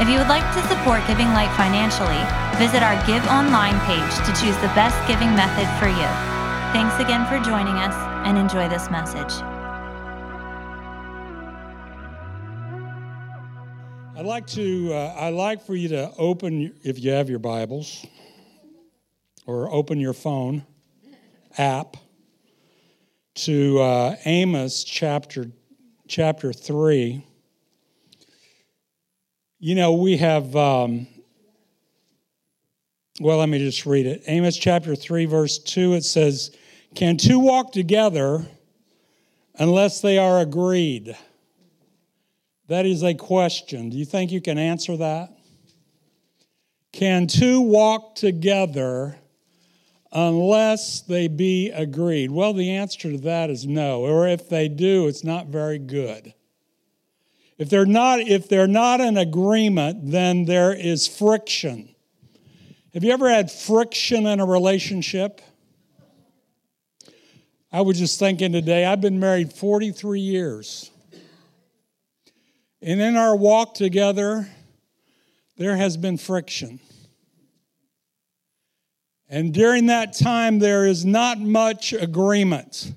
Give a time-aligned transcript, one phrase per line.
[0.00, 2.18] If you would like to support Giving Light financially,
[2.58, 6.08] visit our Give Online page to choose the best giving method for you.
[6.72, 7.94] Thanks again for joining us
[8.26, 9.32] and enjoy this message.
[14.16, 18.06] I'd like to, uh, I'd like for you to open, if you have your Bibles,
[19.46, 20.64] or open your phone
[21.58, 21.96] app
[23.34, 25.50] to uh, Amos chapter,
[26.08, 27.26] chapter 3.
[29.64, 31.06] You know, we have, um,
[33.20, 34.24] well, let me just read it.
[34.26, 36.50] Amos chapter 3, verse 2, it says,
[36.96, 38.44] Can two walk together
[39.54, 41.16] unless they are agreed?
[42.66, 43.88] That is a question.
[43.88, 45.32] Do you think you can answer that?
[46.90, 49.16] Can two walk together
[50.10, 52.32] unless they be agreed?
[52.32, 54.00] Well, the answer to that is no.
[54.00, 56.34] Or if they do, it's not very good.
[57.58, 61.94] If they're not, if they're not in agreement, then there is friction.
[62.94, 65.40] Have you ever had friction in a relationship?
[67.72, 70.90] I was just thinking today, I've been married 43 years.
[72.82, 74.46] And in our walk together,
[75.56, 76.80] there has been friction.
[79.30, 82.92] And during that time, there is not much agreement.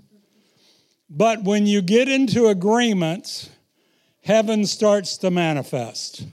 [1.09, 3.49] But when you get into agreement,
[4.25, 6.25] heaven starts to manifest.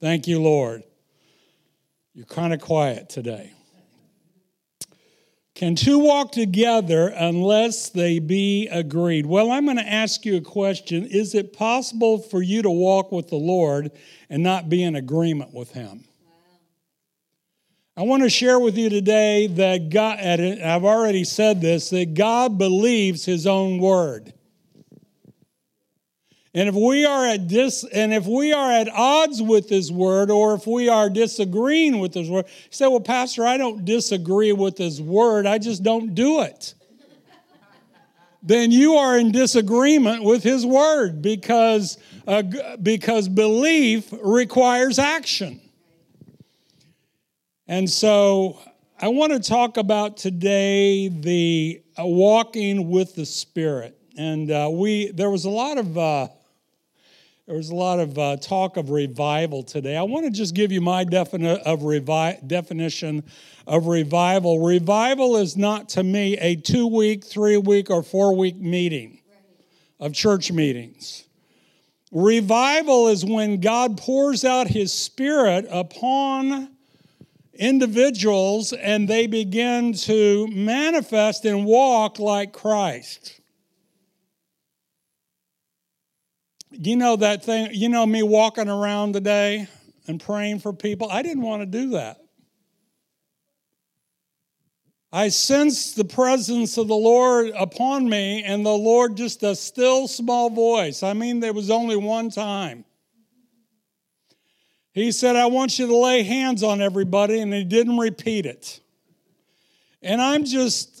[0.00, 0.82] Thank you, Lord.
[2.14, 3.52] You're kind of quiet today.
[5.54, 9.26] Can two walk together unless they be agreed?
[9.26, 11.06] Well, I'm going to ask you a question.
[11.06, 13.92] Is it possible for you to walk with the Lord
[14.30, 16.04] and not be in agreement with Him?
[17.94, 22.56] I want to share with you today that God, I've already said this, that God
[22.56, 24.32] believes His own word.
[26.54, 30.30] And if we are at dis, and if we are at odds with his word,
[30.30, 34.52] or if we are disagreeing with his word, you say, Well, Pastor, I don't disagree
[34.52, 36.74] with his word, I just don't do it.
[38.42, 41.96] then you are in disagreement with his word because,
[42.26, 42.42] uh,
[42.82, 45.58] because belief requires action.
[47.66, 48.58] And so
[49.00, 53.98] I want to talk about today the uh, walking with the Spirit.
[54.18, 56.28] And uh, we there was a lot of uh,
[57.46, 59.96] there was a lot of uh, talk of revival today.
[59.96, 63.24] I want to just give you my defini- of revi- definition
[63.66, 64.64] of revival.
[64.64, 69.18] Revival is not to me a two week, three week, or four week meeting
[69.98, 71.24] of church meetings.
[72.12, 76.68] Revival is when God pours out his spirit upon
[77.54, 83.40] individuals and they begin to manifest and walk like Christ.
[86.72, 89.68] You know that thing, you know me walking around today
[90.06, 91.10] and praying for people?
[91.10, 92.18] I didn't want to do that.
[95.12, 100.08] I sensed the presence of the Lord upon me, and the Lord just a still
[100.08, 101.02] small voice.
[101.02, 102.86] I mean, there was only one time.
[104.92, 108.80] He said, I want you to lay hands on everybody, and he didn't repeat it.
[110.02, 110.91] And I'm just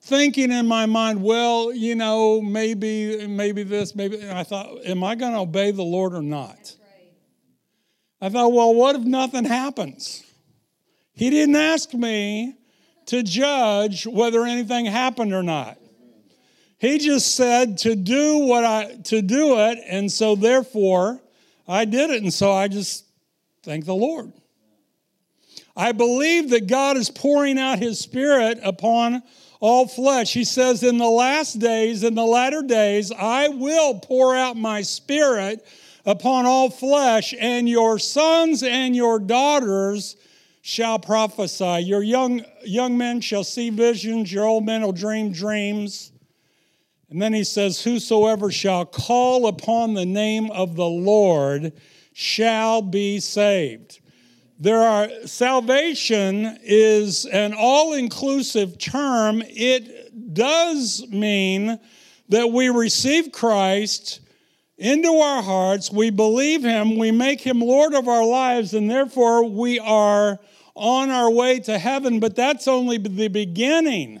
[0.00, 4.20] thinking in my mind, well, you know, maybe, maybe this, maybe.
[4.20, 6.76] And I thought, am I going to obey the Lord or not?
[8.20, 10.24] I thought, well, what if nothing happens?
[11.12, 12.56] He didn't ask me
[13.06, 15.78] to judge whether anything happened or not.
[16.78, 21.20] He just said to do what I to do it, and so therefore
[21.68, 23.04] I did it, and so I just
[23.62, 24.32] thank the Lord.
[25.76, 29.22] I believe that God is pouring out His Spirit upon
[29.60, 30.32] all flesh.
[30.32, 34.82] He says, In the last days, in the latter days, I will pour out my
[34.82, 35.64] spirit
[36.04, 40.16] upon all flesh, and your sons and your daughters
[40.62, 41.80] shall prophesy.
[41.84, 46.12] Your young, young men shall see visions, your old men will dream dreams.
[47.10, 51.72] And then he says, Whosoever shall call upon the name of the Lord
[52.12, 54.00] shall be saved.
[54.62, 59.42] There are salvation is an all-inclusive term.
[59.46, 61.80] It does mean
[62.28, 64.20] that we receive Christ
[64.76, 69.44] into our hearts, we believe him, we make him Lord of our lives, and therefore
[69.44, 70.38] we are
[70.74, 74.20] on our way to heaven, but that's only the beginning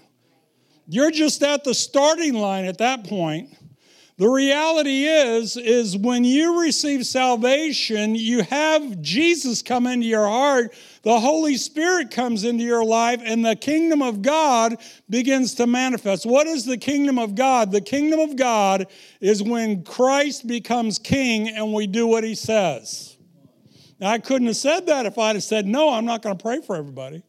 [0.86, 3.56] You're just at the starting line at that point.
[4.20, 10.74] The reality is is when you receive salvation, you have Jesus come into your heart,
[11.00, 14.76] the Holy Spirit comes into your life and the kingdom of God
[15.08, 16.26] begins to manifest.
[16.26, 17.72] What is the kingdom of God?
[17.72, 18.88] The kingdom of God
[19.22, 23.16] is when Christ becomes king and we do what he says.
[24.00, 26.42] Now, I couldn't have said that if I'd have said, No, I'm not going to
[26.42, 27.22] pray for everybody.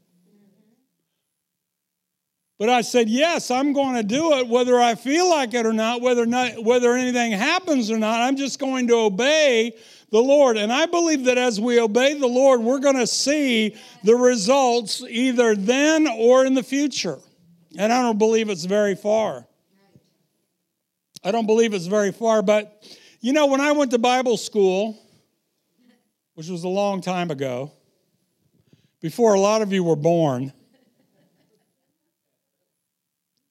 [2.61, 5.73] But I said, yes, I'm going to do it whether I feel like it or
[5.73, 8.21] not, whether not whether anything happens or not.
[8.21, 9.75] I'm just going to obey
[10.11, 10.57] the Lord.
[10.57, 15.01] And I believe that as we obey the Lord, we're going to see the results
[15.09, 17.17] either then or in the future.
[17.79, 19.47] And I don't believe it's very far.
[21.23, 22.83] I don't believe it's very far, but
[23.21, 24.99] you know, when I went to Bible school,
[26.35, 27.71] which was a long time ago,
[29.01, 30.53] before a lot of you were born,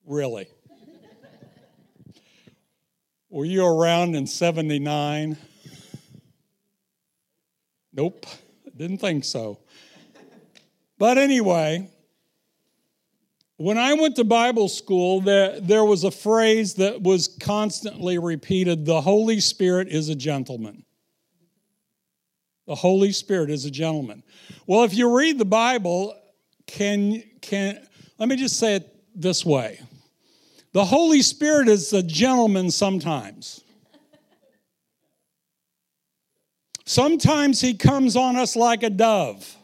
[0.05, 0.47] Really?
[3.29, 5.37] Were you around in 79?
[7.93, 8.25] Nope,
[8.75, 9.59] didn't think so.
[10.97, 11.89] But anyway,
[13.57, 18.85] when I went to Bible school, there, there was a phrase that was constantly repeated
[18.85, 20.83] the Holy Spirit is a gentleman.
[22.67, 24.23] The Holy Spirit is a gentleman.
[24.65, 26.15] Well, if you read the Bible,
[26.67, 27.87] can, can
[28.17, 29.79] let me just say it this way
[30.73, 33.61] the Holy Spirit is a gentleman sometimes.
[36.85, 39.57] Sometimes he comes on us like a dove.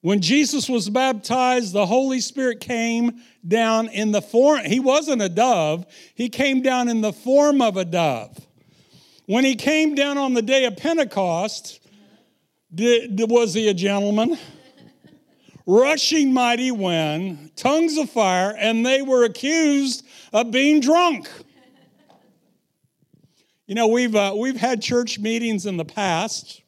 [0.00, 5.30] When Jesus was baptized, the Holy Spirit came down in the form, he wasn't a
[5.30, 8.38] dove, he came down in the form of a dove.
[9.26, 11.80] When he came down on the day of Pentecost,
[12.74, 14.36] did, was he a gentleman?
[15.66, 21.28] Rushing mighty wind, tongues of fire, and they were accused of being drunk.
[23.66, 26.60] You know, we've, uh, we've had church meetings in the past.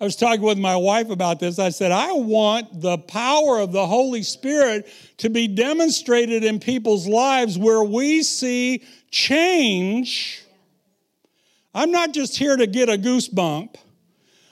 [0.00, 1.58] I was talking with my wife about this.
[1.58, 4.88] I said, I want the power of the Holy Spirit
[5.18, 10.42] to be demonstrated in people's lives where we see change.
[11.74, 13.76] I'm not just here to get a goosebump.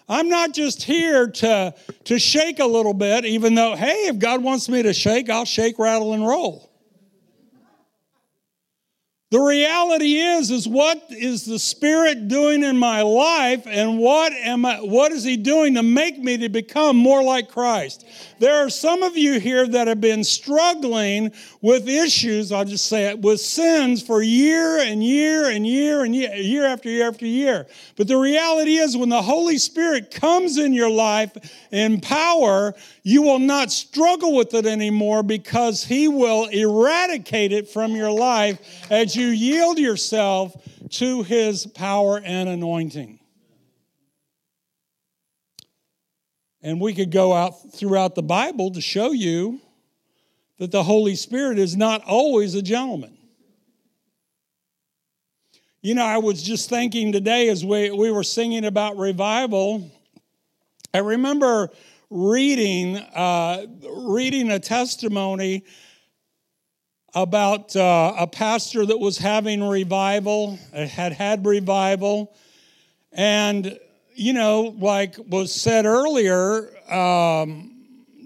[0.08, 4.42] I'm not just here to, to shake a little bit, even though, hey, if God
[4.42, 6.72] wants me to shake, I'll shake, rattle, and roll.
[9.30, 14.66] The reality is, is what is the Spirit doing in my life, and what am
[14.66, 18.04] I, what is He doing to make me to become more like Christ?
[18.42, 21.30] There are some of you here that have been struggling
[21.60, 26.12] with issues, I'll just say it, with sins for year and year and year and
[26.12, 27.68] year, year after year after year.
[27.94, 31.30] But the reality is, when the Holy Spirit comes in your life
[31.70, 32.74] in power,
[33.04, 38.58] you will not struggle with it anymore because He will eradicate it from your life
[38.90, 40.52] as you yield yourself
[40.90, 43.20] to His power and anointing.
[46.62, 49.60] And we could go out throughout the Bible to show you
[50.58, 53.18] that the Holy Spirit is not always a gentleman.
[55.80, 59.90] You know, I was just thinking today as we, we were singing about revival,
[60.94, 61.70] I remember
[62.10, 65.64] reading, uh, reading a testimony
[67.14, 72.32] about uh, a pastor that was having revival, had had revival,
[73.10, 73.78] and
[74.14, 77.70] you know, like was said earlier um,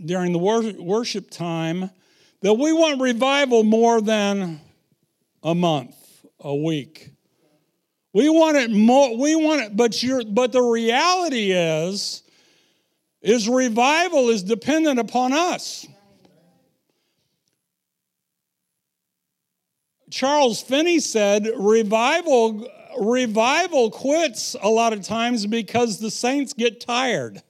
[0.05, 1.91] during the wor- worship time,
[2.43, 4.61] that we want revival more than
[5.43, 5.97] a month,
[6.41, 7.11] a week.
[8.13, 9.17] We want it more.
[9.17, 10.25] We want it, but you're.
[10.25, 12.23] But the reality is
[13.21, 15.87] is revival is dependent upon us.
[20.11, 22.67] Charles Finney said revival
[23.01, 27.43] revival quits a lot of times because the saints get tired.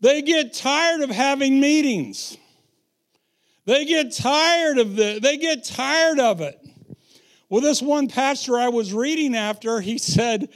[0.00, 2.36] They get tired of having meetings.
[3.64, 6.58] They get tired of the they get tired of it.
[7.48, 10.48] Well, this one pastor I was reading after, he said,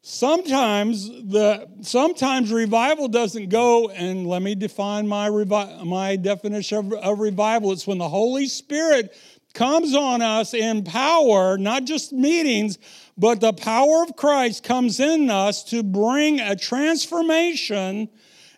[0.00, 6.92] Sometimes the sometimes revival doesn't go, and let me define my revi- my definition of,
[6.94, 7.72] of revival.
[7.72, 9.14] It's when the Holy Spirit
[9.54, 12.78] comes on us in power, not just meetings,
[13.16, 18.08] but the power of Christ comes in us to bring a transformation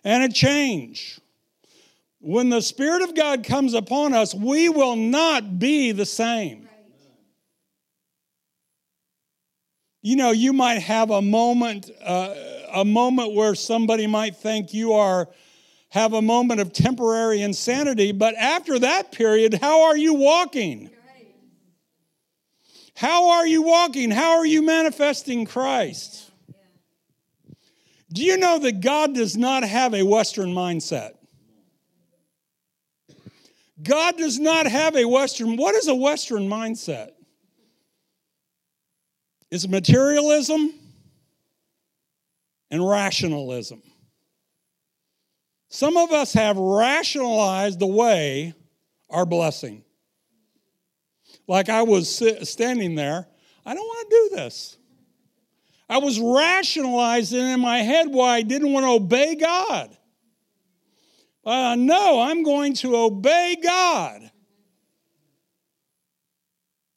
[0.03, 1.19] and a change.
[2.19, 6.67] When the Spirit of God comes upon us, we will not be the same.
[10.03, 12.33] You know, you might have a moment, uh,
[12.73, 15.29] a moment where somebody might think you are
[15.91, 20.89] have a moment of temporary insanity, but after that period, how are you walking?
[22.95, 24.09] How are you walking?
[24.09, 26.31] How are you manifesting Christ?
[28.13, 31.11] Do you know that God does not have a Western mindset?
[33.83, 35.57] God does not have a Western.
[35.57, 37.11] What is a Western mindset?
[39.49, 40.73] It's materialism
[42.69, 43.81] and rationalism.
[45.73, 48.53] Some of us have rationalized away
[49.09, 49.85] our blessing.
[51.47, 52.13] Like I was
[52.43, 53.25] standing there,
[53.65, 54.77] I don't want to do this.
[55.89, 59.97] I was rationalizing in my head why I didn't want to obey God.
[61.45, 64.29] Uh, no, I'm going to obey God.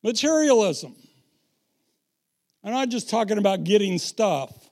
[0.02, 0.96] Materialism.
[2.64, 4.63] I'm not just talking about getting stuff.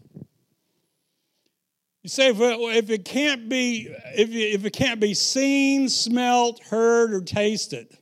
[2.02, 6.60] You say if it, if it can't be if, if it can't be seen, smelt,
[6.64, 7.96] heard, or tasted.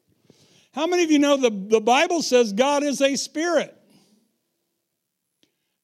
[0.73, 3.77] How many of you know the, the Bible says God is a spirit?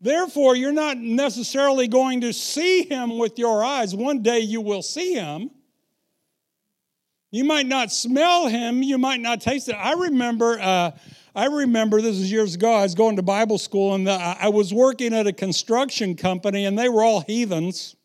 [0.01, 3.95] Therefore, you're not necessarily going to see him with your eyes.
[3.95, 5.51] One day you will see him.
[7.31, 9.75] You might not smell him, you might not taste it.
[9.75, 10.93] I remember, uh,
[11.35, 12.73] I remember this is years ago.
[12.73, 16.65] I was going to Bible school, and the, I was working at a construction company,
[16.65, 17.97] and they were all heathens.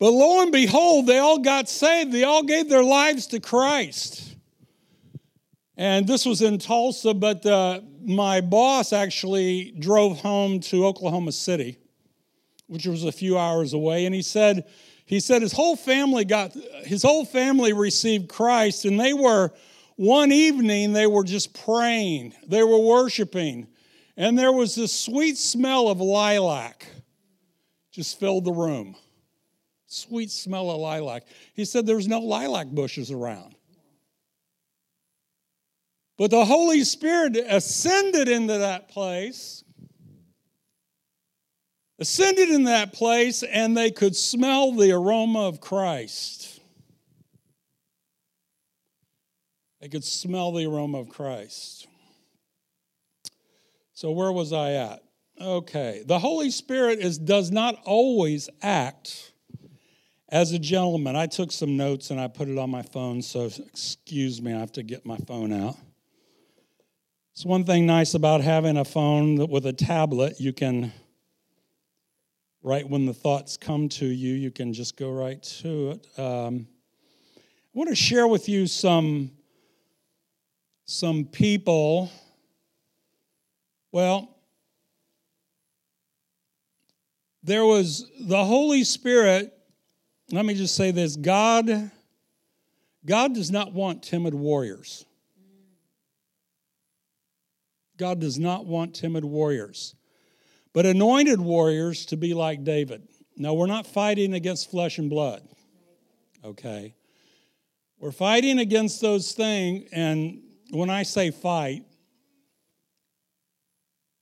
[0.00, 2.10] But lo and behold, they all got saved.
[2.10, 4.34] They all gave their lives to Christ.
[5.76, 11.76] And this was in Tulsa, but uh, my boss actually drove home to Oklahoma City,
[12.66, 14.06] which was a few hours away.
[14.06, 14.66] And he said,
[15.04, 16.54] he said his whole family got
[16.84, 19.50] his whole family received Christ, and they were
[19.96, 23.66] one evening they were just praying, they were worshiping,
[24.16, 26.86] and there was this sweet smell of lilac
[27.90, 28.94] just filled the room
[29.90, 31.24] sweet smell of lilac.
[31.54, 33.54] He said there's no lilac bushes around.
[36.16, 39.64] But the Holy Spirit ascended into that place,
[41.98, 46.60] ascended in that place, and they could smell the aroma of Christ.
[49.80, 51.88] They could smell the aroma of Christ.
[53.94, 55.02] So, where was I at?
[55.40, 56.02] Okay.
[56.04, 59.29] The Holy Spirit is, does not always act
[60.30, 63.50] as a gentleman, I took some notes and I put it on my phone, so
[63.66, 65.76] excuse me, I have to get my phone out.
[67.32, 70.92] It's one thing nice about having a phone with a tablet, you can,
[72.62, 76.18] right when the thoughts come to you, you can just go right to it.
[76.18, 76.68] Um,
[77.36, 79.32] I want to share with you some,
[80.84, 82.10] some people.
[83.90, 84.36] Well,
[87.42, 89.56] there was the Holy Spirit
[90.32, 91.90] let me just say this God,
[93.04, 95.04] God does not want timid warriors.
[97.96, 99.94] God does not want timid warriors,
[100.72, 103.06] but anointed warriors to be like David.
[103.36, 105.46] Now, we're not fighting against flesh and blood,
[106.44, 106.94] okay?
[107.98, 111.84] We're fighting against those things, and when I say fight,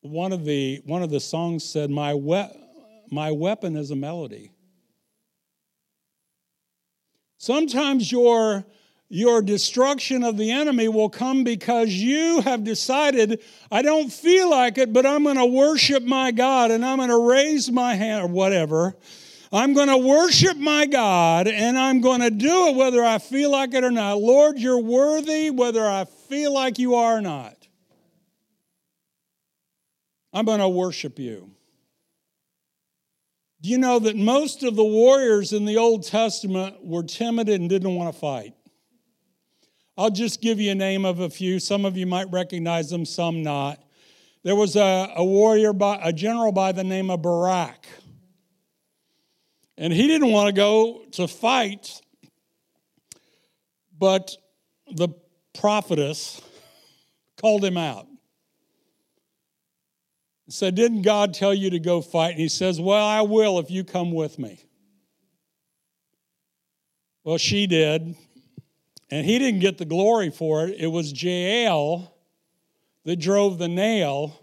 [0.00, 2.44] one of the one of the songs said, "My we-
[3.10, 4.50] my weapon is a melody."
[7.38, 8.64] Sometimes your,
[9.08, 13.40] your destruction of the enemy will come because you have decided,
[13.70, 17.08] I don't feel like it, but I'm going to worship my God and I'm going
[17.10, 18.96] to raise my hand or whatever.
[19.52, 23.52] I'm going to worship my God and I'm going to do it whether I feel
[23.52, 24.18] like it or not.
[24.18, 27.54] Lord, you're worthy whether I feel like you are or not.
[30.32, 31.52] I'm going to worship you.
[33.60, 37.68] Do you know that most of the warriors in the Old Testament were timid and
[37.68, 38.54] didn't want to fight?
[39.96, 41.58] I'll just give you a name of a few.
[41.58, 43.82] Some of you might recognize them, some not.
[44.44, 47.84] There was a, a warrior, by, a general by the name of Barak.
[49.76, 52.00] And he didn't want to go to fight,
[53.98, 54.36] but
[54.88, 55.08] the
[55.52, 56.40] prophetess
[57.40, 58.06] called him out
[60.48, 62.32] said, Didn't God tell you to go fight?
[62.32, 64.64] And he says, Well, I will if you come with me.
[67.24, 68.16] Well, she did.
[69.10, 70.76] And he didn't get the glory for it.
[70.78, 72.14] It was Jael
[73.04, 74.38] that drove the nail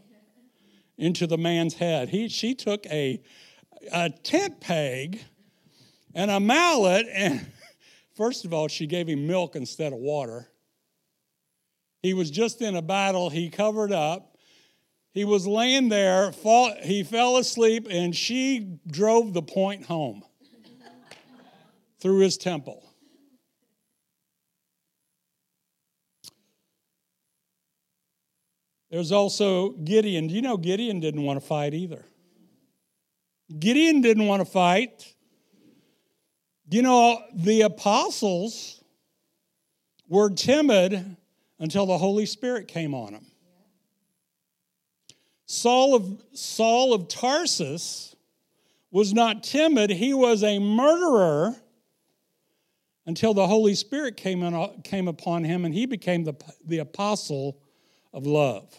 [0.97, 2.09] into the man's head.
[2.09, 3.21] He, she took a,
[3.91, 5.21] a tent peg
[6.13, 7.45] and a mallet, and
[8.15, 10.47] first of all, she gave him milk instead of water.
[12.01, 14.34] He was just in a battle, he covered up.
[15.15, 20.24] He was laying there, fall, he fell asleep, and she drove the point home.
[22.01, 22.84] through his temple.
[28.91, 30.27] There's also Gideon.
[30.27, 32.05] Do you know Gideon didn't want to fight either?
[33.57, 35.15] Gideon didn't want to fight.
[36.69, 38.84] You know, the apostles
[40.07, 41.15] were timid
[41.57, 43.25] until the Holy Spirit came on them.
[45.45, 48.15] Saul of, Saul of Tarsus
[48.91, 51.55] was not timid, he was a murderer
[53.05, 56.33] until the Holy Spirit came, in, came upon him and he became the,
[56.65, 57.59] the apostle
[58.13, 58.73] of love.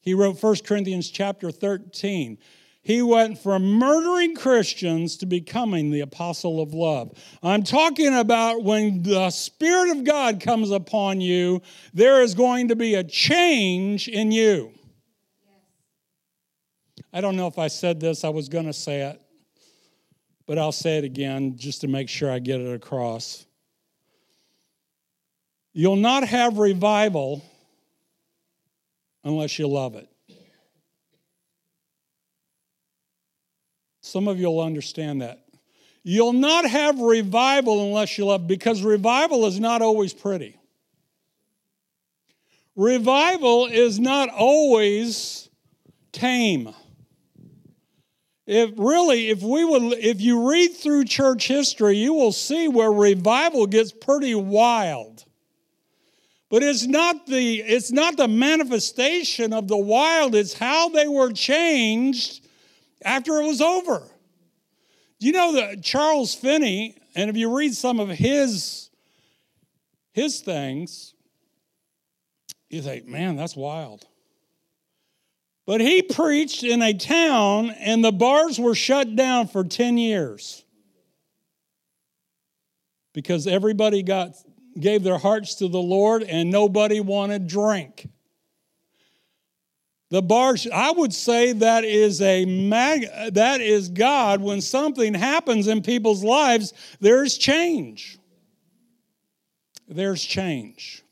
[0.00, 2.38] He wrote 1 Corinthians chapter 13.
[2.84, 7.16] He went from murdering Christians to becoming the apostle of love.
[7.40, 11.62] I'm talking about when the Spirit of God comes upon you,
[11.94, 14.72] there is going to be a change in you.
[17.12, 19.20] I don't know if I said this, I was going to say it,
[20.46, 23.46] but I'll say it again just to make sure I get it across.
[25.72, 27.44] You'll not have revival
[29.22, 30.08] unless you love it.
[34.12, 35.42] Some of you will understand that.
[36.02, 40.58] You'll not have revival unless you love, because revival is not always pretty.
[42.76, 45.48] Revival is not always
[46.12, 46.74] tame.
[48.46, 52.92] If really, if we would, if you read through church history, you will see where
[52.92, 55.24] revival gets pretty wild.
[56.50, 61.32] But it's not the it's not the manifestation of the wild, it's how they were
[61.32, 62.41] changed
[63.04, 64.02] after it was over.
[65.18, 68.90] You know that Charles Finney, and if you read some of his
[70.12, 71.14] his things,
[72.68, 74.06] you think, man, that's wild.
[75.66, 80.64] But he preached in a town and the bars were shut down for 10 years.
[83.12, 84.34] Because everybody got
[84.78, 88.08] gave their hearts to the Lord and nobody wanted drink.
[90.12, 94.42] The bar, I would say that is a mag, that is God.
[94.42, 98.18] When something happens in people's lives, there's change.
[99.88, 101.02] There's change.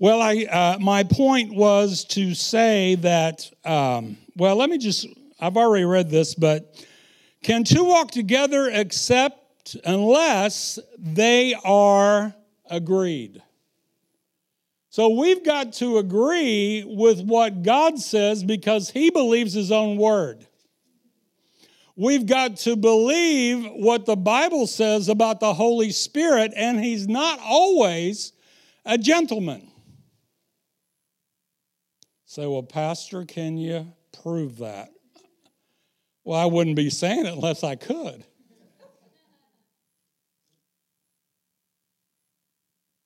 [0.00, 5.06] Well, I, uh, my point was to say that, um, well, let me just,
[5.38, 6.84] I've already read this, but
[7.44, 12.34] can two walk together except unless they are
[12.68, 13.40] agreed?
[14.96, 20.46] So we've got to agree with what God says because He believes His own word.
[21.96, 27.38] We've got to believe what the Bible says about the Holy Spirit, and He's not
[27.44, 28.32] always
[28.86, 29.70] a gentleman.
[32.24, 34.88] Say, well, Pastor, can you prove that?
[36.24, 38.24] Well, I wouldn't be saying it unless I could.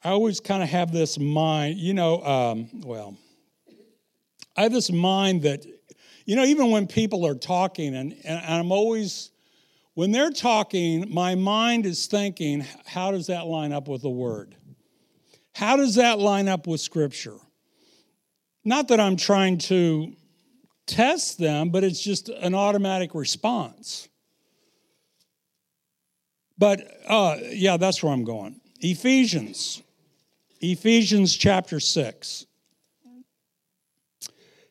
[0.02, 3.18] I always kind of have this mind, you know, um, well,
[4.56, 5.66] I have this mind that,
[6.24, 9.30] you know, even when people are talking, and, and I'm always,
[9.92, 14.56] when they're talking, my mind is thinking, how does that line up with the word?
[15.52, 17.36] How does that line up with scripture?
[18.64, 20.14] Not that I'm trying to
[20.86, 24.08] test them, but it's just an automatic response.
[26.56, 28.60] But uh, yeah, that's where I'm going.
[28.80, 29.82] Ephesians
[30.60, 32.46] Ephesians chapter 6.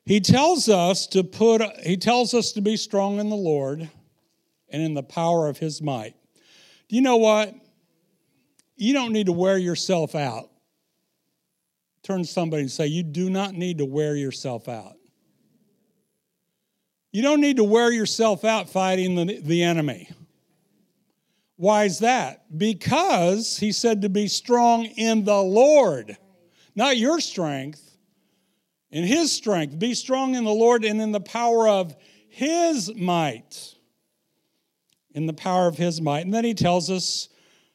[0.05, 3.89] He tells us to put he tells us to be strong in the Lord
[4.69, 6.15] and in the power of his might.
[6.87, 7.53] Do you know what?
[8.75, 10.49] You don't need to wear yourself out.
[12.01, 14.95] Turn to somebody and say, You do not need to wear yourself out.
[17.11, 20.09] You don't need to wear yourself out fighting the, the enemy.
[21.59, 22.57] Why is that?
[22.57, 26.15] Because he said to be strong in the Lord,
[26.73, 27.97] not your strength,
[28.91, 29.77] in his strength.
[29.77, 31.97] Be strong in the Lord and in the power of
[32.29, 33.75] his might.
[35.13, 36.21] In the power of his might.
[36.21, 37.27] And then he tells us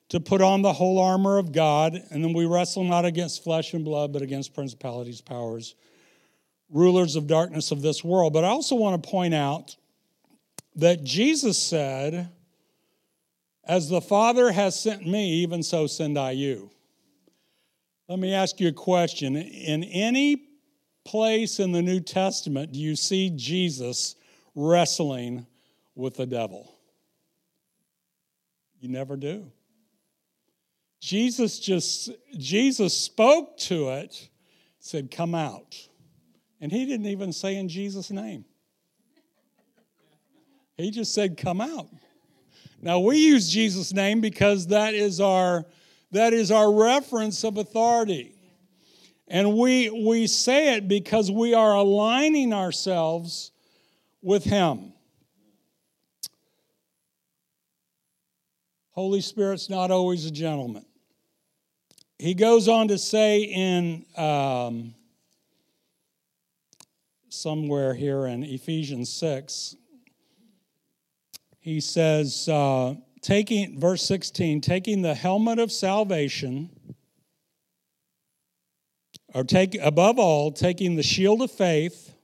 [0.09, 3.75] to put on the whole armor of God, and then we wrestle not against flesh
[3.75, 5.75] and blood, but against principalities, powers,
[6.70, 8.33] rulers of darkness of this world.
[8.33, 9.77] But I also want to point out
[10.77, 12.31] that Jesus said,
[13.66, 16.70] as the Father has sent me, even so send I you.
[18.09, 19.37] Let me ask you a question.
[19.37, 20.48] In any
[21.05, 24.16] place in the New Testament do you see Jesus
[24.55, 25.46] wrestling
[25.94, 26.74] with the devil?
[28.81, 29.50] You never do.
[31.00, 34.29] Jesus just Jesus spoke to it,
[34.79, 35.88] said, "Come out."
[36.61, 38.44] And he didn't even say in Jesus' name.
[40.77, 41.88] He just said, "Come out."
[42.85, 45.64] Now we use Jesus' name because that is our
[46.12, 48.35] that is our reference of authority.
[49.27, 53.53] And we we say it because we are aligning ourselves
[54.20, 54.92] with him.
[58.90, 60.85] Holy Spirit's not always a gentleman.
[62.18, 64.94] He goes on to say in um,
[67.31, 69.75] somewhere here in Ephesians 6,
[71.64, 76.68] he says, uh, taking, verse 16, taking the helmet of salvation,
[79.33, 82.14] or take, above all, taking the shield of faith,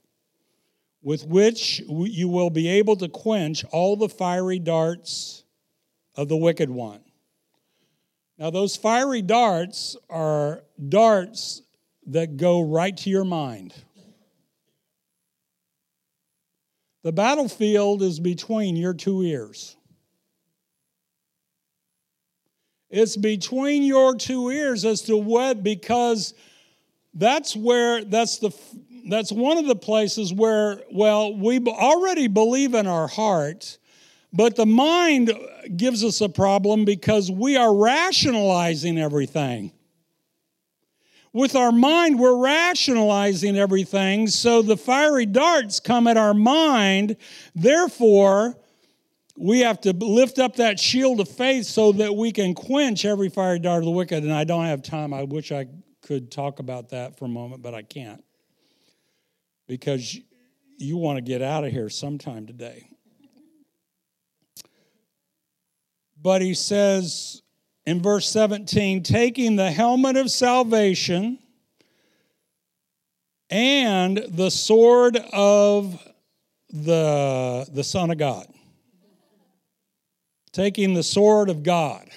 [1.01, 5.43] with which you will be able to quench all the fiery darts
[6.15, 7.01] of the wicked one.
[8.37, 11.63] Now, those fiery darts are darts
[12.05, 13.73] that go right to your mind.
[17.03, 19.75] The battlefield is between your two ears.
[22.89, 26.33] It's between your two ears as to what, because
[27.13, 28.51] that's where, that's the,
[29.09, 33.77] that's one of the places where, well, we already believe in our heart
[34.33, 35.31] but the mind
[35.75, 39.71] gives us a problem because we are rationalizing everything.
[41.33, 47.15] With our mind, we're rationalizing everything, so the fiery darts come at our mind.
[47.55, 48.57] Therefore,
[49.37, 53.29] we have to lift up that shield of faith so that we can quench every
[53.29, 54.23] fiery dart of the wicked.
[54.23, 55.13] And I don't have time.
[55.13, 55.67] I wish I
[56.01, 58.23] could talk about that for a moment, but I can't
[59.67, 60.19] because
[60.77, 62.89] you want to get out of here sometime today.
[66.21, 67.40] But he says
[67.85, 71.39] in verse 17, taking the helmet of salvation
[73.49, 76.01] and the sword of
[76.71, 78.47] the, the Son of God.
[80.51, 82.09] Taking the sword of God.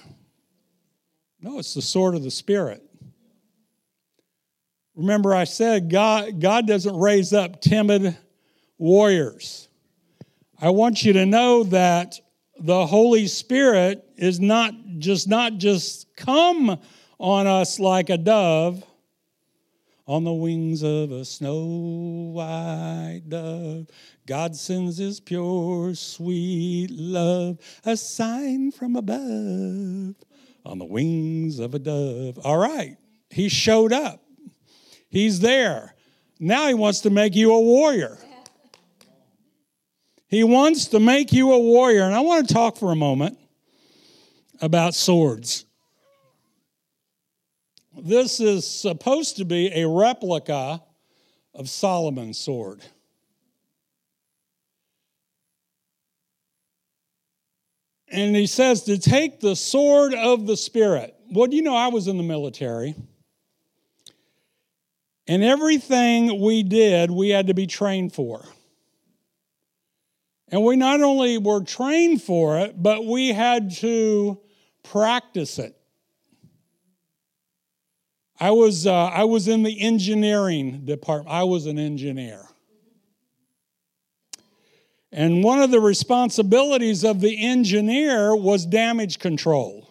[1.41, 2.83] No, it's the sword of the Spirit.
[4.95, 8.17] Remember, I said God, God doesn't raise up timid
[8.79, 9.69] warriors.
[10.61, 12.21] I want you to know that
[12.59, 16.79] the Holy Spirit is not just not just come
[17.19, 18.85] on us like a dove
[20.07, 23.87] on the wings of a snow white dove.
[24.27, 30.15] God sends his pure, sweet love, a sign from above
[30.65, 32.39] on the wings of a dove.
[32.45, 32.97] All right,
[33.31, 34.23] he showed up.
[35.09, 35.95] He's there.
[36.41, 38.19] Now he wants to make you a warrior.
[40.35, 42.03] He wants to make you a warrior.
[42.03, 43.39] And I want to talk for a moment
[44.61, 45.65] about swords.
[47.97, 50.83] This is supposed to be a replica
[51.55, 52.81] of Solomon's sword.
[58.09, 61.15] And he says to take the sword of the Spirit.
[61.31, 62.97] Well, you know, I was in the military.
[65.29, 68.45] And everything we did, we had to be trained for.
[70.55, 74.39] And we not only were trained for it, but we had to
[74.85, 75.77] practice it.
[78.39, 82.47] I was, uh, I was in the engineering department, I was an engineer.
[85.11, 89.91] And one of the responsibilities of the engineer was damage control.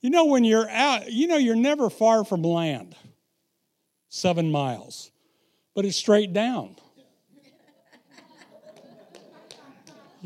[0.00, 2.96] You know, when you're out, you know, you're never far from land,
[4.08, 5.10] seven miles,
[5.74, 6.76] but it's straight down.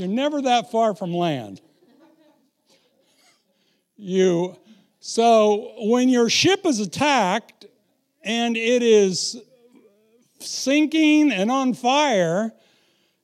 [0.01, 1.61] You're never that far from land.
[3.99, 4.57] You
[4.99, 7.67] so when your ship is attacked
[8.23, 9.37] and it is
[10.39, 12.51] sinking and on fire,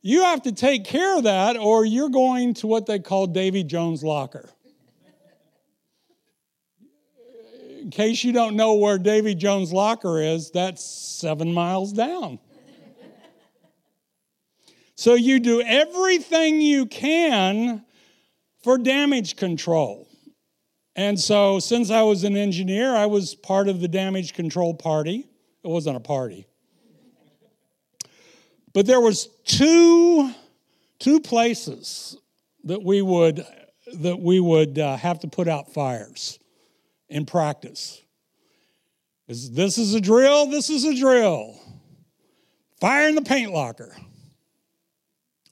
[0.03, 3.65] you have to take care of that or you're going to what they call Davy
[3.65, 4.51] Jones' locker.
[7.81, 12.39] In case you don't know where Davy Jones' locker is, that's seven miles down.
[14.97, 17.85] So you do everything you can
[18.63, 20.09] for damage control.
[20.97, 25.29] And so, since I was an engineer, I was part of the damage control party.
[25.63, 26.47] It wasn't a party.
[28.73, 30.33] But there was two,
[30.99, 32.17] two places
[32.65, 33.45] that we would,
[33.99, 36.39] that we would uh, have to put out fires
[37.11, 38.01] in practice.
[39.29, 41.61] This is a drill, this is a drill.
[42.81, 43.95] Fire in the paint locker.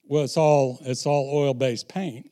[0.07, 2.31] Well, it's all it's all oil-based paint.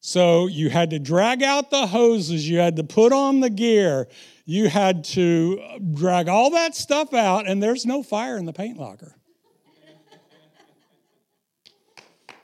[0.00, 4.08] So you had to drag out the hoses, you had to put on the gear,
[4.44, 5.62] you had to
[5.94, 9.14] drag all that stuff out, and there's no fire in the paint locker.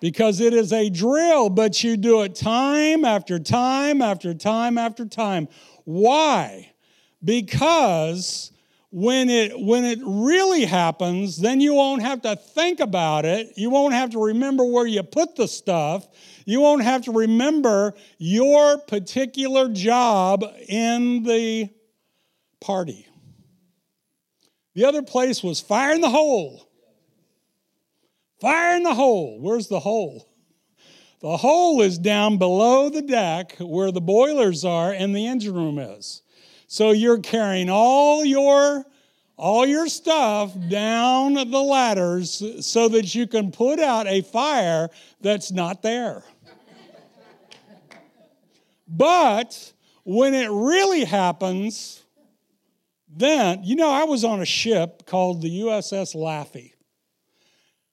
[0.01, 5.05] because it is a drill, but you do it time after time after time after
[5.05, 5.49] time.
[5.85, 6.73] Why?
[7.25, 8.53] Because
[8.91, 13.53] when it when it really happens, then you won't have to think about it.
[13.57, 16.07] You won't have to remember where you put the stuff.
[16.47, 21.69] You won't have to remember your particular job in the
[22.61, 23.07] party.
[24.75, 26.71] The other place was fire in the hole.
[28.41, 29.41] Fire in the hole.
[29.41, 30.29] Where's the hole?
[31.21, 35.79] The hole is down below the deck where the boilers are and the engine room
[35.79, 36.23] is.
[36.69, 38.85] So you're carrying all your
[39.39, 45.51] all your stuff down the ladders so that you can put out a fire that's
[45.51, 46.25] not there.
[48.89, 49.73] but
[50.05, 52.03] when it really happens,
[53.09, 56.73] then, you know, I was on a ship called the USS Laffey.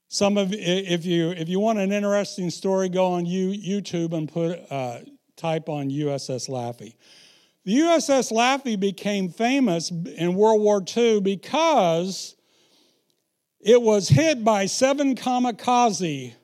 [0.09, 4.59] Some of if you if you want an interesting story, go on YouTube and put
[4.69, 4.99] uh,
[5.38, 6.95] type on USS Laffey.
[7.65, 12.36] The USS Laffey became famous in World War II because
[13.60, 16.36] it was hit by seven kamikaze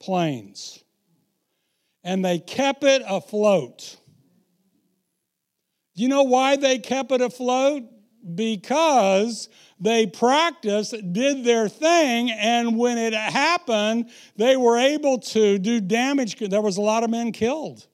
[0.00, 0.84] planes
[2.04, 3.96] and they kept it afloat.
[5.94, 7.82] You know why they kept it afloat?
[8.34, 9.48] Because
[9.80, 16.38] they practiced, did their thing, and when it happened, they were able to do damage.
[16.38, 17.86] There was a lot of men killed.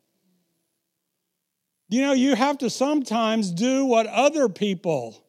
[1.93, 5.23] You know, you have to sometimes do what other people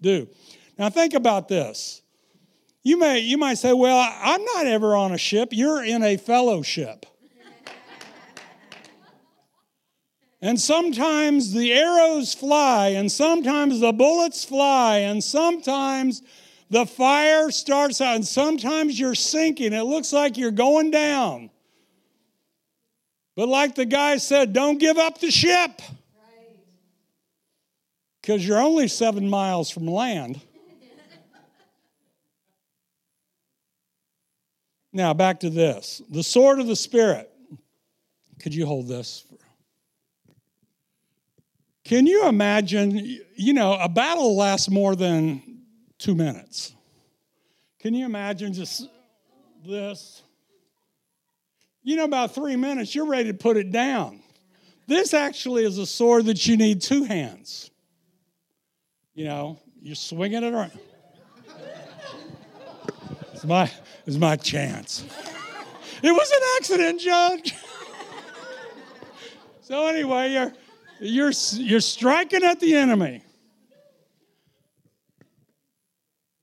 [0.00, 0.26] do.
[0.76, 2.02] Now, think about this.
[2.82, 5.50] You may, you might say, Well, I'm not ever on a ship.
[5.52, 7.06] You're in a fellowship.
[10.42, 16.22] and sometimes the arrows fly, and sometimes the bullets fly, and sometimes
[16.68, 19.72] the fire starts out, and sometimes you're sinking.
[19.72, 21.50] It looks like you're going down.
[23.36, 25.80] But like the guy said, don't give up the ship
[28.28, 30.38] because you're only seven miles from land.
[34.92, 37.30] now, back to this the sword of the Spirit.
[38.38, 39.24] Could you hold this?
[41.84, 42.98] Can you imagine?
[43.34, 45.62] You know, a battle lasts more than
[45.96, 46.74] two minutes.
[47.80, 48.86] Can you imagine just
[49.66, 50.22] this?
[51.82, 54.20] You know, about three minutes, you're ready to put it down.
[54.86, 57.70] This actually is a sword that you need two hands.
[59.18, 60.78] You know, you're swinging it around.
[63.32, 63.68] It's my,
[64.06, 65.02] it's my chance.
[66.04, 67.56] It was an accident, Judge.
[69.60, 70.52] so anyway, you're,
[71.00, 73.24] you're, you're striking at the enemy.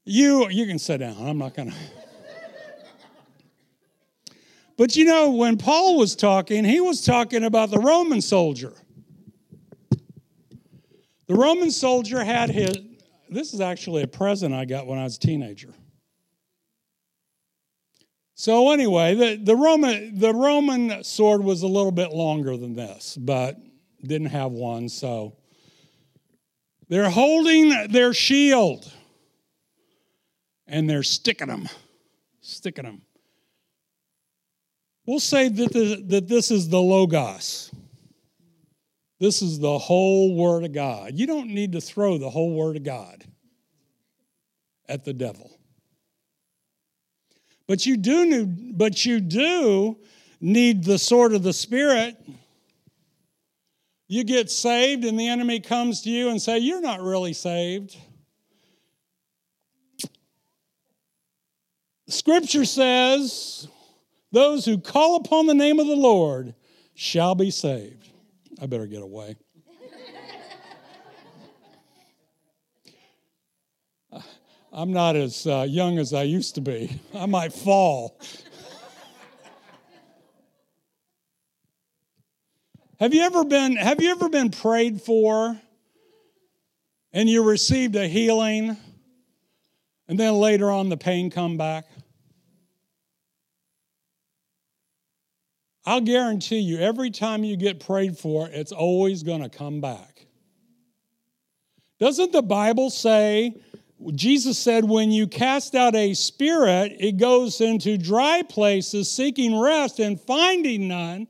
[0.04, 1.16] You, you can sit down.
[1.18, 1.78] I'm not going to.
[4.76, 8.74] But you know, when Paul was talking, he was talking about the Roman soldier.
[11.28, 12.78] The Roman soldier had his,
[13.30, 15.74] this is actually a present I got when I was a teenager.
[18.36, 23.18] So anyway, the, the, Roman, the Roman sword was a little bit longer than this,
[23.20, 23.58] but
[24.04, 25.38] didn't have one, so
[26.90, 28.92] they're holding their shield
[30.68, 31.70] and they're sticking them,
[32.42, 33.02] sticking them.
[35.06, 37.72] We'll say that, the, that this is the Logos.
[39.20, 41.14] This is the whole Word of God.
[41.16, 43.24] You don't need to throw the whole Word of God
[44.88, 45.58] at the devil.
[47.68, 49.98] But you do need, but you do
[50.40, 52.18] need the sword of the Spirit.
[54.08, 57.98] You get saved, and the enemy comes to you and say, You're not really saved.
[62.08, 63.68] Scripture says,
[64.32, 66.54] Those who call upon the name of the Lord
[66.94, 68.10] shall be saved.
[68.62, 69.36] I better get away.
[74.72, 77.00] I'm not as uh, young as I used to be.
[77.14, 78.20] I might fall.
[83.00, 85.58] have you ever been have you ever been prayed for
[87.14, 88.76] and you received a healing
[90.10, 91.86] and then later on the pain come back?
[95.86, 100.26] I'll guarantee you, every time you get prayed for, it's always going to come back.
[102.00, 103.56] Doesn't the Bible say,
[104.14, 110.00] Jesus said, when you cast out a spirit, it goes into dry places seeking rest
[110.00, 111.28] and finding none,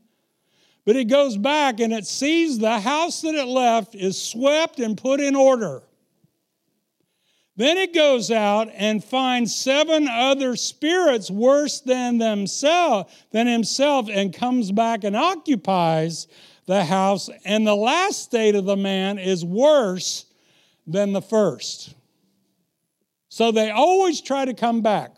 [0.86, 4.98] but it goes back and it sees the house that it left is swept and
[4.98, 5.84] put in order.
[7.58, 14.34] Then it goes out and finds seven other spirits worse than themselves than himself and
[14.34, 16.28] comes back and occupies
[16.66, 17.30] the house.
[17.46, 20.26] And the last state of the man is worse
[20.86, 21.94] than the first.
[23.30, 25.12] So they always try to come back.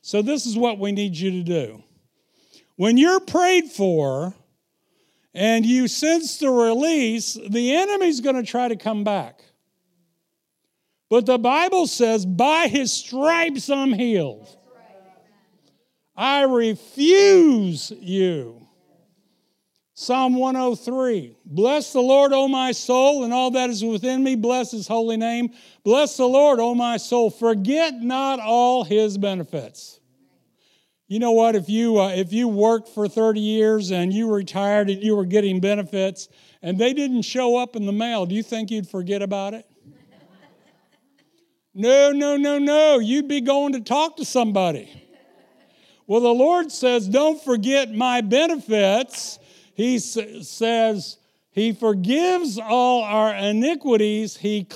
[0.00, 1.82] So this is what we need you to do.
[2.76, 4.34] When you're prayed for
[5.34, 9.43] and you sense the release, the enemy's going to try to come back.
[11.14, 14.48] But the Bible says, by his stripes I'm healed.
[16.16, 18.66] I refuse you.
[19.92, 24.34] Psalm 103 Bless the Lord, O my soul, and all that is within me.
[24.34, 25.52] Bless his holy name.
[25.84, 27.30] Bless the Lord, O my soul.
[27.30, 30.00] Forget not all his benefits.
[31.06, 31.54] You know what?
[31.54, 35.26] If you, uh, if you worked for 30 years and you retired and you were
[35.26, 36.26] getting benefits
[36.60, 39.64] and they didn't show up in the mail, do you think you'd forget about it?
[41.74, 43.00] No, no, no, no.
[43.00, 44.88] You'd be going to talk to somebody.
[46.06, 49.38] Well, the Lord says, Don't forget my benefits.
[49.74, 51.18] He says,
[51.50, 54.66] He forgives all our iniquities, He,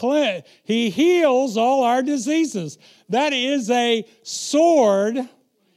[0.64, 2.78] he heals all our diseases.
[3.08, 5.16] That is a sword.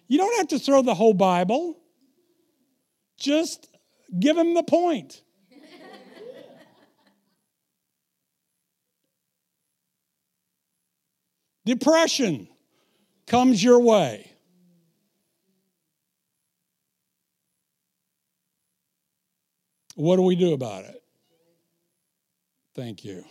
[0.08, 1.78] You don't have to throw the whole Bible,
[3.18, 3.68] just
[4.20, 5.22] give Him the point.
[11.66, 12.48] Depression
[13.28, 14.32] comes your way.
[19.96, 21.04] What do we do about it?
[22.74, 23.24] Thank you,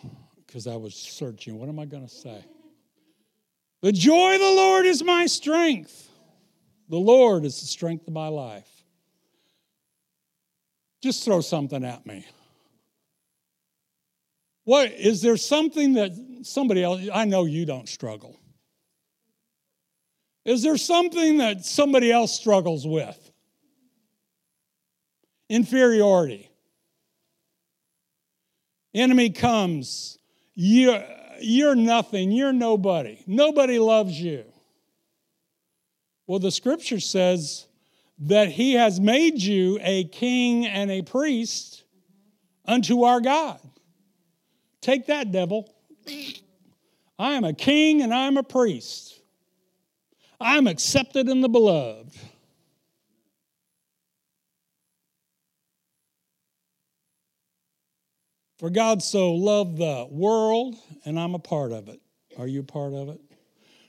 [0.46, 1.58] because I was searching.
[1.58, 2.44] What am I going to say?
[3.80, 6.08] The joy of the Lord is my strength.
[6.88, 8.68] The Lord is the strength of my life.
[11.02, 12.26] Just throw something at me.
[14.64, 18.38] What is there something that somebody else I know you don't struggle.
[20.44, 23.30] Is there something that somebody else struggles with?
[25.48, 26.50] Inferiority.
[28.94, 30.18] Enemy comes,
[30.54, 31.04] you're,
[31.40, 33.22] you're nothing, you're nobody.
[33.26, 34.44] Nobody loves you.
[36.26, 37.66] Well, the scripture says
[38.20, 41.84] that he has made you a king and a priest
[42.64, 43.60] unto our God.
[44.80, 45.72] Take that, devil.
[47.18, 49.20] I am a king and I am a priest.
[50.40, 52.16] I am accepted in the beloved.
[58.58, 61.98] For God so loved the world, and I'm a part of it.
[62.38, 63.18] Are you part of it?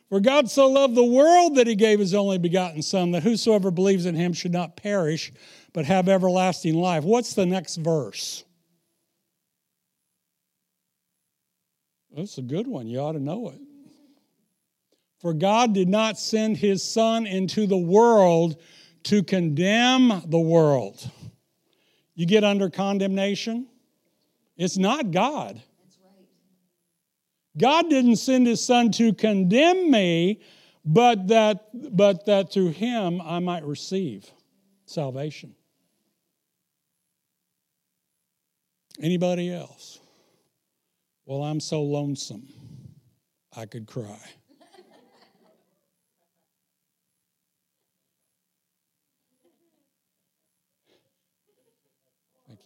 [0.08, 3.70] For God so loved the world that he gave his only begotten Son, that whosoever
[3.72, 5.32] believes in him should not perish,
[5.74, 7.04] but have everlasting life.
[7.04, 8.44] What's the next verse?
[12.16, 12.88] That's a good one.
[12.88, 13.60] You ought to know it.
[15.20, 18.62] For God did not send his Son into the world
[19.04, 21.10] to condemn the world.
[22.16, 23.68] You get under condemnation?
[24.58, 25.62] It's not God.
[27.58, 30.42] God didn't send his son to condemn me,
[30.86, 34.30] but that, but that through him I might receive
[34.86, 35.56] salvation.
[39.02, 40.01] Anybody else?
[41.26, 42.48] Well, I'm so lonesome,
[43.56, 44.20] I could cry.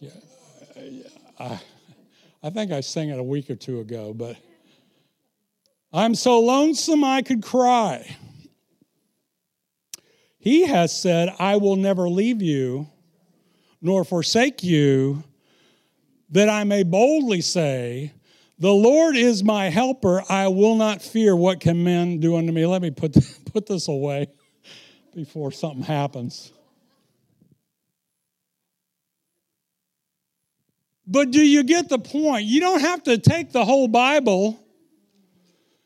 [0.00, 0.10] yeah,
[1.38, 1.60] I,
[2.42, 4.36] I think I sang it a week or two ago, but
[5.92, 8.16] I'm so lonesome I could cry.
[10.38, 12.88] He has said, I will never leave you
[13.82, 15.22] nor forsake you,
[16.30, 18.12] that I may boldly say,
[18.58, 20.22] the Lord is my helper.
[20.28, 22.64] I will not fear what can men do unto me.
[22.64, 23.16] Let me put,
[23.52, 24.28] put this away
[25.14, 26.52] before something happens.
[31.06, 32.46] But do you get the point?
[32.46, 34.58] You don't have to take the whole Bible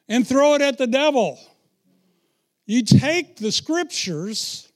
[0.09, 1.39] and throw it at the devil.
[2.67, 4.69] You take the scriptures.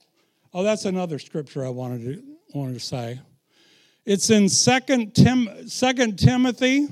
[0.53, 2.23] Oh, that's another scripture I wanted to,
[2.53, 3.19] wanted to say.
[4.05, 6.89] It's in 2 Tim, 2 Timothy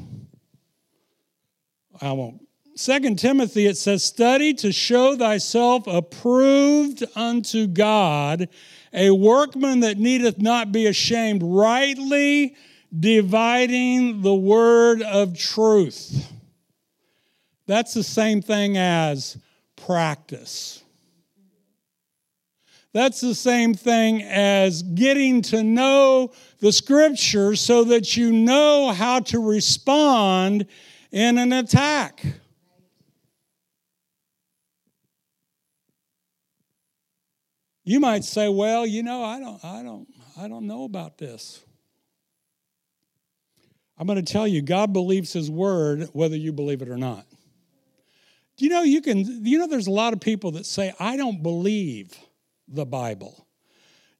[2.01, 2.41] I won't.
[2.75, 8.49] Second Timothy, it says, Study to show thyself approved unto God,
[8.91, 12.55] a workman that needeth not be ashamed, rightly
[12.97, 16.31] dividing the word of truth.
[17.67, 19.37] That's the same thing as
[19.75, 20.83] practice.
[22.91, 29.19] That's the same thing as getting to know the scripture so that you know how
[29.21, 30.67] to respond
[31.13, 32.25] in an attack.
[37.85, 40.07] You might say, well, you know, I don't, I don't,
[40.37, 41.63] I don't know about this.
[43.97, 47.25] I'm going to tell you, God believes his word, whether you believe it or not.
[48.57, 51.15] Do you know you can, you know, there's a lot of people that say, I
[51.15, 52.17] don't believe
[52.67, 53.45] the Bible.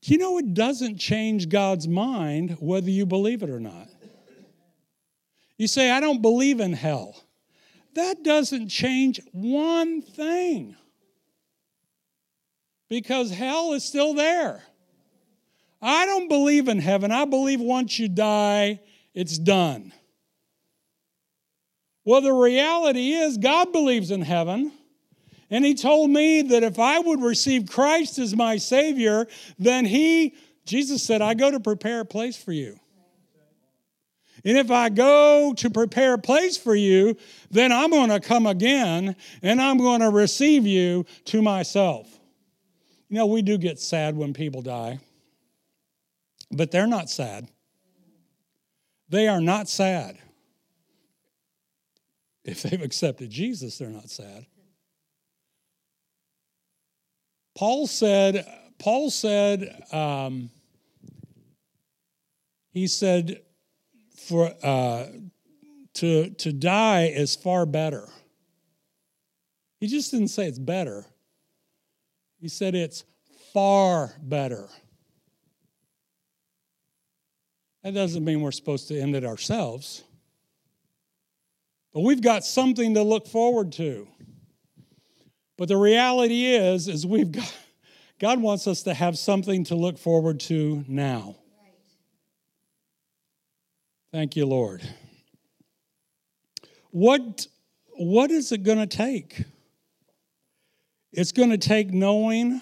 [0.02, 3.88] Do you know it doesn't change God's mind whether you believe it or not?
[5.64, 7.16] You say, I don't believe in hell.
[7.96, 10.76] That doesn't change one thing
[12.90, 14.62] because hell is still there.
[15.82, 17.14] I don't believe in heaven.
[17.14, 18.82] I believe once you die,
[19.14, 19.94] it's done.
[22.04, 24.74] Well, the reality is, God believes in heaven.
[25.50, 30.36] And He told me that if I would receive Christ as my Savior, then He,
[30.66, 32.82] Jesus said, I go to prepare a place for you.
[34.46, 37.16] And if I go to prepare a place for you,
[37.50, 42.08] then I'm going to come again and I'm going to receive you to myself.
[43.10, 45.00] You know, we do get sad when people die,
[46.52, 47.48] but they're not sad.
[49.10, 50.18] They are not sad.
[52.44, 54.46] If they've accepted Jesus, they're not sad.
[57.56, 58.46] Paul said,
[58.80, 60.50] Paul said, um,
[62.72, 63.43] he said,
[64.24, 65.08] for uh,
[65.96, 68.10] to to die is far better.
[69.80, 71.06] He just didn't say it's better.
[72.40, 73.04] He said it's
[73.54, 74.70] far better.
[77.84, 80.04] That doesn't mean we're supposed to end it ourselves.
[81.94, 84.08] But we've got something to look forward to.
[85.58, 87.54] But the reality is is we've got
[88.20, 91.36] God wants us to have something to look forward to now.
[94.14, 94.88] Thank you, Lord.
[96.92, 97.48] What
[97.96, 99.44] what is it going to take?
[101.12, 102.62] It's going to take knowing.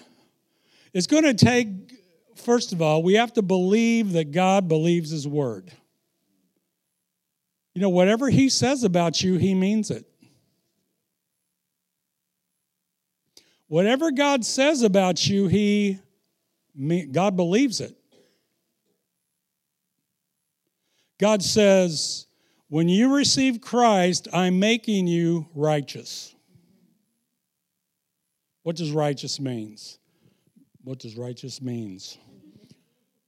[0.94, 1.68] It's going to take,
[2.36, 5.70] first of all, we have to believe that God believes His word.
[7.74, 10.06] You know, whatever He says about you, He means it.
[13.68, 15.98] Whatever God says about you, He
[17.10, 17.94] God believes it.
[21.22, 22.26] God says,
[22.66, 26.34] when you receive Christ, I'm making you righteous.
[28.64, 30.00] What does righteous means?
[30.82, 32.18] What does righteous means?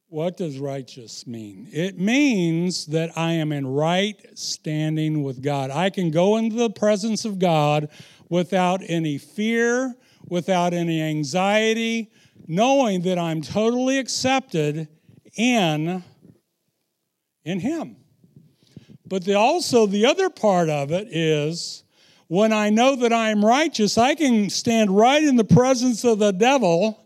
[0.09, 1.69] What does righteous mean?
[1.71, 5.71] It means that I am in right standing with God.
[5.71, 7.91] I can go into the presence of God
[8.29, 9.95] without any fear,
[10.27, 12.11] without any anxiety,
[12.49, 14.89] knowing that I'm totally accepted
[15.37, 16.03] in,
[17.45, 17.97] in Him.
[19.07, 21.85] But the, also, the other part of it is
[22.27, 26.19] when I know that I am righteous, I can stand right in the presence of
[26.19, 27.01] the devil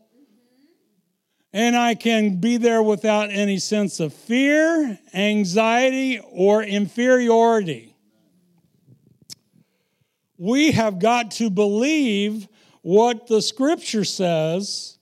[1.53, 7.97] and I can be there without any sense of fear, anxiety, or inferiority.
[10.37, 12.49] We have got to believe
[12.83, 14.99] what the scripture says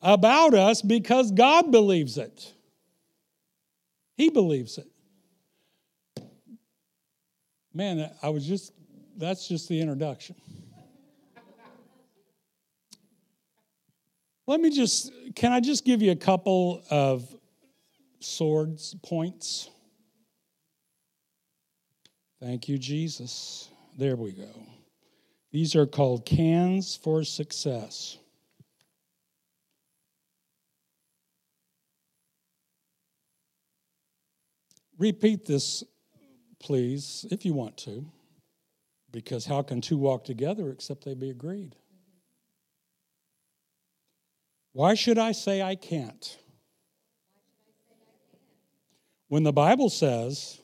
[0.00, 2.54] about us because God believes it.
[4.18, 4.86] He believes it.
[7.72, 8.72] Man, I was just
[9.16, 10.34] that's just the introduction.
[14.46, 17.32] Let me just, can I just give you a couple of
[18.18, 19.68] swords points?
[22.40, 23.68] Thank you, Jesus.
[23.98, 24.48] There we go.
[25.52, 28.16] These are called cans for success.
[34.98, 35.84] Repeat this,
[36.58, 38.04] please, if you want to.
[39.10, 41.76] Because how can two walk together except they be agreed?
[44.72, 46.38] Why should I say I can't?
[49.28, 50.60] When the Bible says,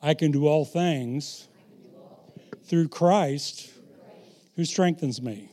[0.00, 1.48] I can do all things
[2.64, 3.70] through Christ
[4.56, 5.50] who strengthens me.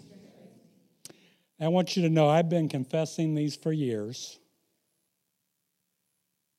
[1.60, 4.40] I want you to know I've been confessing these for years.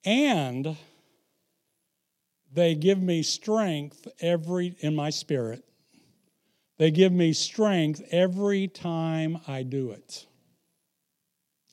[0.07, 0.77] And
[2.55, 5.63] they give me strength every in my spirit.
[6.79, 10.27] They give me strength every time I do it.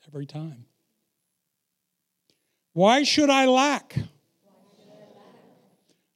[0.08, 0.66] Every time.
[2.74, 3.96] Why should I lack?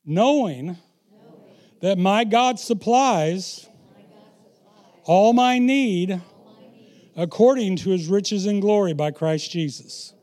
[0.04, 0.78] Knowing,
[1.82, 3.68] that my God supplies,
[5.04, 6.20] all my need
[7.16, 10.14] according to his riches and glory by Christ Jesus.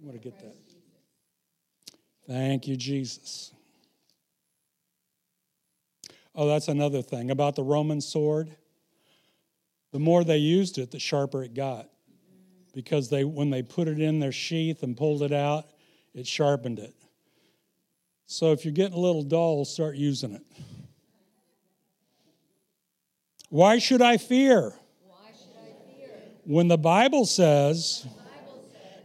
[0.00, 0.54] I want to get that.
[2.26, 3.52] Thank you, Jesus.
[6.34, 8.50] Oh, that's another thing about the Roman sword.
[9.92, 11.88] the more they used it, the sharper it got.
[12.72, 15.66] Because they, when they put it in their sheath and pulled it out,
[16.14, 16.94] it sharpened it.
[18.26, 20.42] So if you're getting a little dull, start using it.
[23.48, 24.72] Why should I fear?
[26.44, 28.06] When the Bible says,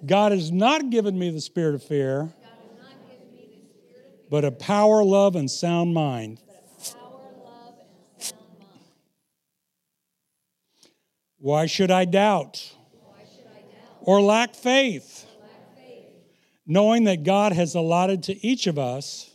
[0.06, 2.34] God has not given me the spirit of fear,
[4.30, 6.40] but a power, love, and sound mind.
[11.38, 12.74] Why should I doubt?
[14.02, 15.26] Or lack faith?
[16.68, 19.30] Knowing that God has allotted to each of us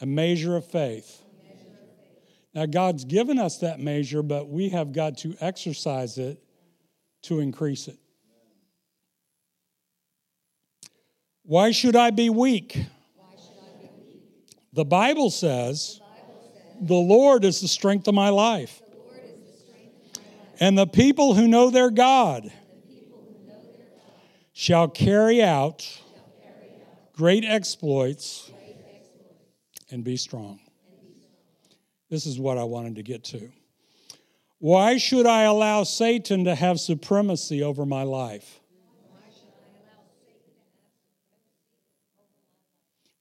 [0.00, 1.22] a measure of faith.
[2.54, 6.42] Now, God's given us that measure, but we have got to exercise it
[7.22, 7.98] to increase it.
[11.44, 12.84] Why should I be weak?
[14.72, 16.00] The Bible says,
[16.80, 18.80] The Lord is the strength of my life.
[20.60, 22.52] And the people who know their God
[24.52, 25.86] shall carry out
[27.12, 28.50] great exploits
[29.90, 30.60] and be strong.
[32.08, 33.50] This is what I wanted to get to.
[34.62, 38.60] Why should I allow Satan to have supremacy over my life?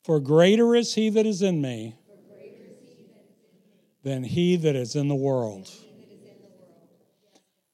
[0.03, 1.95] For greater is he that is in me
[4.03, 5.67] than he that is in the world.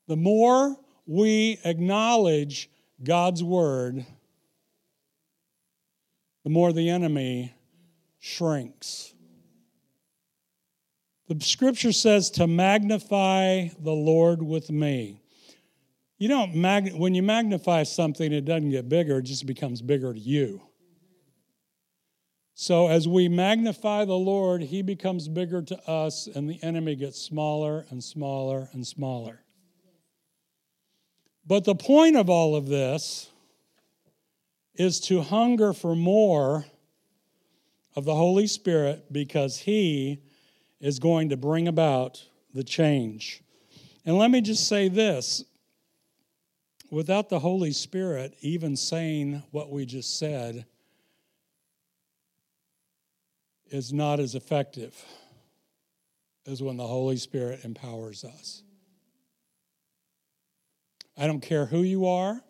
[0.07, 2.69] The more we acknowledge
[3.03, 4.05] God's word,
[6.45, 7.53] the more the enemy
[8.19, 9.13] shrinks.
[11.27, 15.21] The scripture says to magnify the Lord with me.
[16.17, 20.13] You don't mag- when you magnify something, it doesn't get bigger, it just becomes bigger
[20.13, 20.61] to you.
[22.55, 27.21] So as we magnify the Lord, he becomes bigger to us, and the enemy gets
[27.21, 29.41] smaller and smaller and smaller.
[31.45, 33.29] But the point of all of this
[34.73, 36.65] is to hunger for more
[37.95, 40.23] of the Holy Spirit because he
[40.79, 42.23] is going to bring about
[42.53, 43.41] the change.
[44.05, 45.43] And let me just say this
[46.89, 50.65] without the Holy Spirit even saying what we just said,
[53.69, 54.95] is not as effective
[56.45, 58.63] as when the Holy Spirit empowers us.
[61.17, 62.41] I don't care who you are.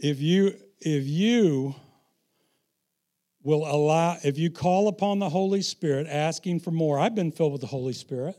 [0.00, 1.74] If you if you
[3.42, 6.98] will allow if you call upon the Holy Spirit asking for more.
[6.98, 8.36] I've been filled with the Holy Spirit.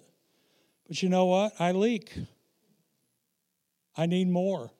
[0.87, 1.53] But you know what?
[1.59, 2.13] I leak.
[3.95, 4.71] I need more.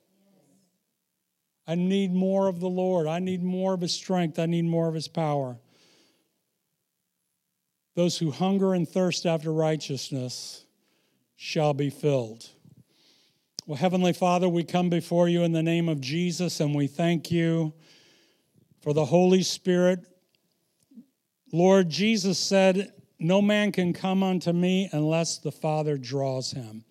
[1.67, 3.05] I need more of the Lord.
[3.05, 4.39] I need more of His strength.
[4.39, 5.59] I need more of His power.
[7.95, 10.65] Those who hunger and thirst after righteousness
[11.36, 12.49] shall be filled.
[13.67, 17.30] Well, Heavenly Father, we come before you in the name of Jesus and we thank
[17.30, 17.74] you
[18.82, 20.07] for the Holy Spirit.
[21.51, 26.84] Lord, Jesus said, No man can come unto me unless the Father draws him.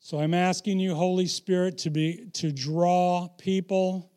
[0.00, 4.10] So I'm asking you, Holy Spirit, to be to draw people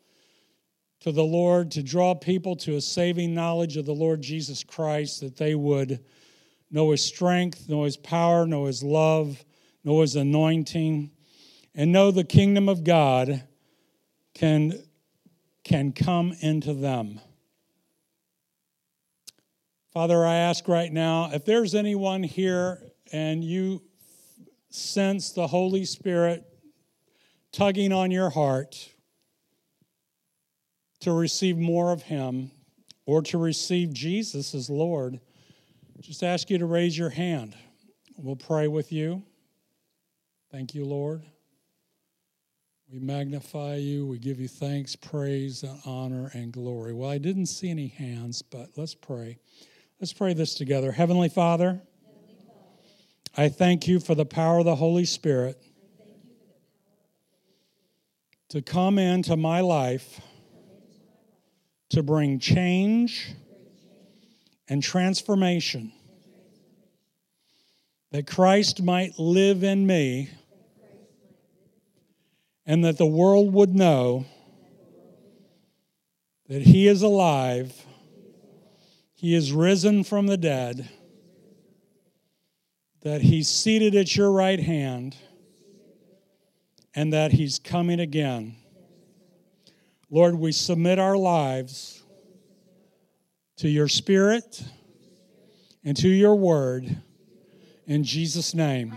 [1.00, 5.20] to the Lord, to draw people to a saving knowledge of the Lord Jesus Christ,
[5.20, 6.02] that they would
[6.70, 9.44] know his strength, know his power, know his love,
[9.84, 11.10] know his anointing,
[11.74, 13.42] and know the kingdom of God
[14.32, 14.82] can,
[15.64, 17.20] can come into them.
[19.92, 22.82] Father, I ask right now if there's anyone here
[23.12, 23.82] and you
[24.70, 26.44] sense the Holy Spirit
[27.52, 28.88] tugging on your heart
[31.00, 32.50] to receive more of Him
[33.04, 35.20] or to receive Jesus as Lord,
[36.00, 37.54] just ask you to raise your hand.
[38.16, 39.22] We'll pray with you.
[40.50, 41.22] Thank you, Lord.
[42.92, 44.04] We magnify you.
[44.04, 46.92] We give you thanks, praise, and honor and glory.
[46.92, 49.38] Well, I didn't see any hands, but let's pray.
[49.98, 50.92] Let's pray this together.
[50.92, 51.80] Heavenly Father,
[53.34, 55.58] I thank you for the power of the Holy Spirit
[58.50, 60.20] to come into my life
[61.88, 63.32] to bring change
[64.68, 65.92] and transformation,
[68.10, 70.28] that Christ might live in me,
[72.66, 74.26] and that the world would know
[76.48, 77.86] that He is alive,
[79.14, 80.88] He is risen from the dead
[83.02, 85.16] that he's seated at your right hand
[86.94, 88.56] and that he's coming again.
[90.08, 92.02] Lord, we submit our lives
[93.56, 94.62] to your spirit
[95.84, 96.96] and to your word
[97.86, 98.96] In Jesus' name,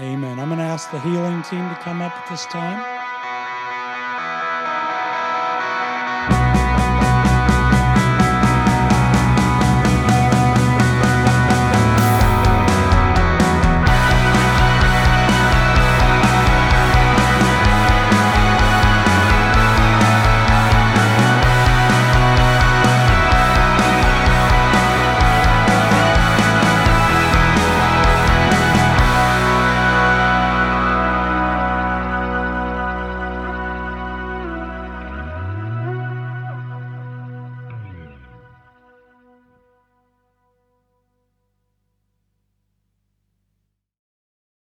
[0.00, 0.40] amen.
[0.40, 2.93] I'm going to ask the healing team to come up at this time.